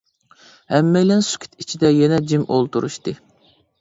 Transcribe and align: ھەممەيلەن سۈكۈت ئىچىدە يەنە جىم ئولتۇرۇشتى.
ھەممەيلەن 0.75 1.21
سۈكۈت 1.29 1.61
ئىچىدە 1.65 1.91
يەنە 1.99 2.19
جىم 2.33 2.47
ئولتۇرۇشتى. 2.57 3.15